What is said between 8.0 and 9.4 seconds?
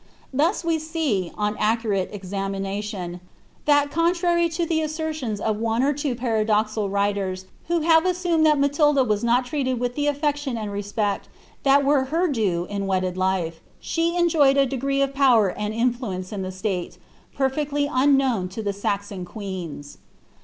assumcm that Matilda was